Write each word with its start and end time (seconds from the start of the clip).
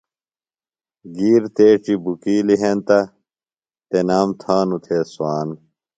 گِیر 1.15 1.43
تیڇیۡ 1.55 1.99
بُکِیلہ 2.03 2.55
ہینتہ، 2.61 2.99
تنام 3.89 4.29
تھانوۡ 4.41 4.81
تھےۡ 4.85 5.05
صوان 5.13 5.49